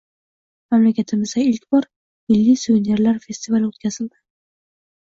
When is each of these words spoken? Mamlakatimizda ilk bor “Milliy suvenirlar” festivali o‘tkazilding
Mamlakatimizda 0.75 1.43
ilk 1.51 1.69
bor 1.77 1.87
“Milliy 2.33 2.59
suvenirlar” 2.65 3.23
festivali 3.29 3.73
o‘tkazilding 3.73 4.17